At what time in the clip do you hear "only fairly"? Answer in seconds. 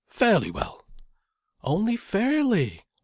1.63-2.87